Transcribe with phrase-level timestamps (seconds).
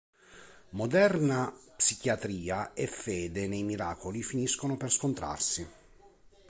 [0.71, 5.67] Moderna psichiatria e fede nei miracoli finiscono per scontrarsi.